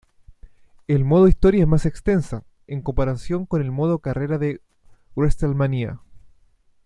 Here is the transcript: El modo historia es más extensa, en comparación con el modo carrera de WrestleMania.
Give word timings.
El 0.87 1.05
modo 1.05 1.27
historia 1.27 1.61
es 1.61 1.67
más 1.67 1.85
extensa, 1.85 2.43
en 2.65 2.81
comparación 2.81 3.45
con 3.45 3.61
el 3.61 3.69
modo 3.69 3.99
carrera 3.99 4.39
de 4.39 4.59
WrestleMania. 5.15 5.99